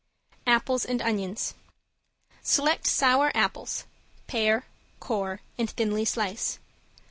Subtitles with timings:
[0.47, 1.53] ~APPLES AND ONIONS~
[2.41, 3.85] Select sour apples,
[4.25, 4.65] pare,
[4.99, 6.57] core and thinly slice.